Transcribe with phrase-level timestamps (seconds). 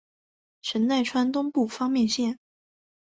[0.63, 2.39] 神奈川东部方面线。